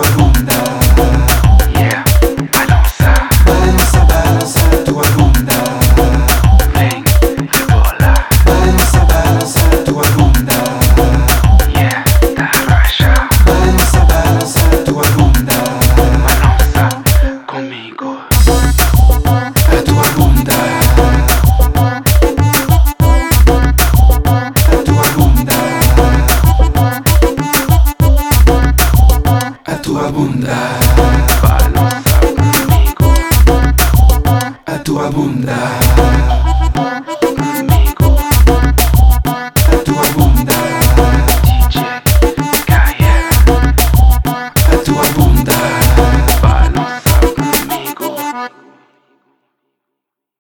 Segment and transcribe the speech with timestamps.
[0.00, 0.21] to
[35.12, 35.61] bunda